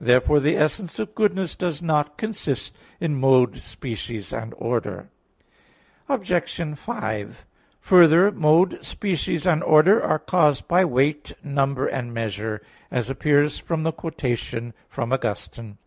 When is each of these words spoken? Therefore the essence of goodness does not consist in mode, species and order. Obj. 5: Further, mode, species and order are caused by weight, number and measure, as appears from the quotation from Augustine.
Therefore 0.00 0.40
the 0.40 0.56
essence 0.56 0.98
of 0.98 1.14
goodness 1.14 1.54
does 1.54 1.80
not 1.80 2.18
consist 2.18 2.72
in 2.98 3.14
mode, 3.14 3.58
species 3.58 4.32
and 4.32 4.52
order. 4.56 5.10
Obj. 6.08 6.74
5: 6.76 7.46
Further, 7.82 8.32
mode, 8.32 8.84
species 8.84 9.46
and 9.46 9.62
order 9.62 10.02
are 10.02 10.18
caused 10.18 10.66
by 10.66 10.84
weight, 10.84 11.34
number 11.44 11.86
and 11.86 12.12
measure, 12.12 12.60
as 12.90 13.08
appears 13.08 13.58
from 13.58 13.84
the 13.84 13.92
quotation 13.92 14.74
from 14.88 15.12
Augustine. 15.12 15.78